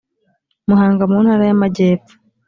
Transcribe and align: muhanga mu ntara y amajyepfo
muhanga 0.67 1.03
mu 1.11 1.17
ntara 1.23 1.43
y 1.49 1.53
amajyepfo 1.55 2.13